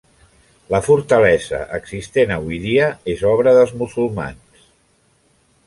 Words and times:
La 0.73 0.79
fortalesa 0.85 1.59
existent 1.79 2.33
avui 2.37 2.59
dia 2.65 2.89
és 3.15 3.23
obra 3.35 3.55
dels 3.59 3.77
musulmans. 3.83 4.67